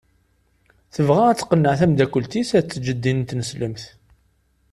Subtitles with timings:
[0.93, 3.83] Tebɣa ad tqenneɛ tamdakelt-is ad teǧǧ ddin n tneslemt.